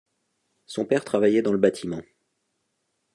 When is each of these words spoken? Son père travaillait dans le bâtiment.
Son 0.65 0.83
père 0.85 1.05
travaillait 1.05 1.43
dans 1.43 1.51
le 1.51 1.59
bâtiment. 1.59 2.01